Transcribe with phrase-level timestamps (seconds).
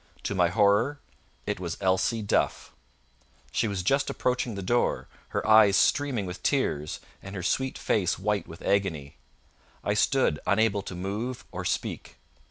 [0.23, 0.99] To my horror
[1.45, 2.73] it was Elsie Duff!
[3.51, 8.17] She was just approaching the door, her eyes streaming with tears, and her sweet face
[8.17, 9.17] white with agony.
[9.83, 12.15] I stood unable to move or speak.